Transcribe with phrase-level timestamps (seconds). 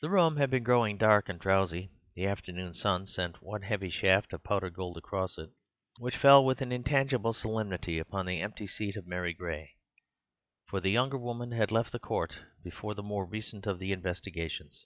[0.00, 4.32] The room had been growing dark and drowsy; the afternoon sun sent one heavy shaft
[4.32, 5.50] of powdered gold across it,
[6.00, 9.76] which fell with an intangible solemnity upon the empty seat of Mary Gray,
[10.68, 14.84] for the younger women had left the court before the more recent of the investigations.